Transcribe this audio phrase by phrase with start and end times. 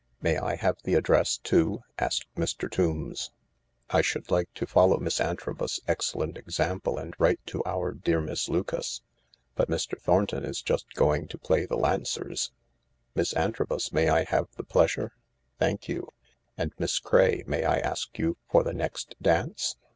[0.23, 2.67] "May I have the address too?" asked Mr.
[2.67, 3.29] Tombs."
[3.91, 7.63] I 264 the Lark should like to follow Miss Antrobus's excellent example and write to
[7.67, 9.03] our dear Miss Lucas.
[9.53, 10.01] But Mr.
[10.01, 12.51] Thornton is just going to play the Lancers.
[13.13, 15.11] Miss Antrobus, may I have the pleasure?
[15.59, 16.07] Thank you.
[16.57, 19.75] And Miss Craye, may I ask you for the next dance